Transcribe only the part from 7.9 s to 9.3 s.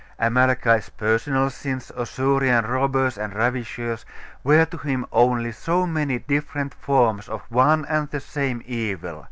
the same evil.